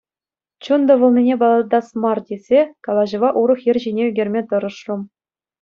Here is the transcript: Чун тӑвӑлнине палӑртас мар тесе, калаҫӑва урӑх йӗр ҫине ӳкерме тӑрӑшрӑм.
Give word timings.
Чун 0.63 0.81
тӑвӑлнине 0.87 1.35
палӑртас 1.43 1.87
мар 2.05 2.19
тесе, 2.29 2.61
калаҫӑва 2.87 3.29
урӑх 3.43 3.59
йӗр 3.67 3.77
ҫине 3.85 4.03
ӳкерме 4.11 4.41
тӑрӑшрӑм. 4.53 5.01